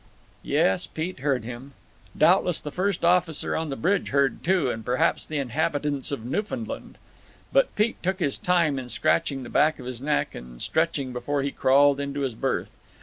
[0.41, 1.73] _"Yes, Pete heard him.
[2.17, 6.97] Doubtless the first officer on the bridge heard, too, and perhaps the inhabitants of Newfoundland.
[7.53, 11.43] But Pete took his time in scratching the back of his neck and stretching before
[11.43, 12.71] he crawled into his berth.